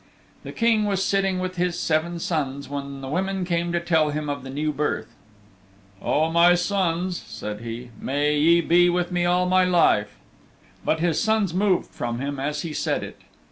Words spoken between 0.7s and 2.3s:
was sitting with his seven